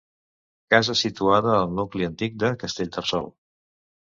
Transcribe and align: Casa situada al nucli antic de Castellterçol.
Casa 0.73 0.95
situada 1.01 1.53
al 1.57 1.75
nucli 1.81 2.07
antic 2.09 2.41
de 2.45 2.53
Castellterçol. 2.65 3.33